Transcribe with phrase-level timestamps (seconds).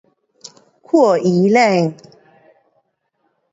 [0.83, 1.93] 看医生